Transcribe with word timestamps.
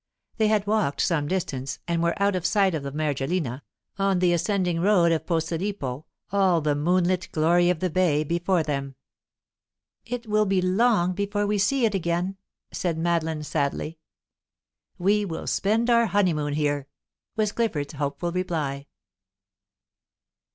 They 0.37 0.47
had 0.47 0.65
walked 0.65 0.99
some 0.99 1.27
distance, 1.27 1.77
and 1.87 2.01
were 2.01 2.19
out 2.19 2.35
of 2.35 2.43
sight 2.43 2.73
of 2.73 2.81
the 2.81 2.91
Mergellina, 2.91 3.61
on 3.99 4.17
the 4.17 4.33
ascending 4.33 4.79
road 4.79 5.11
of 5.11 5.27
Posillipo, 5.27 6.05
all 6.31 6.59
the 6.59 6.73
moonlit 6.73 7.29
glory 7.31 7.69
of 7.69 7.81
the 7.81 7.89
bay 7.91 8.23
before 8.23 8.63
them. 8.63 8.95
"It 10.03 10.25
will 10.25 10.47
be 10.47 10.59
long 10.59 11.13
before 11.13 11.45
we 11.45 11.59
see 11.59 11.85
it 11.85 11.93
again," 11.93 12.37
said 12.71 12.97
Madeline, 12.97 13.43
sadly. 13.43 13.99
"We 14.97 15.23
will 15.23 15.45
spend 15.45 15.87
our 15.87 16.07
honeymoon 16.07 16.53
here," 16.53 16.87
was 17.35 17.51
Clifford's 17.51 17.93
hopeful 17.93 18.31
reply. 18.31 18.87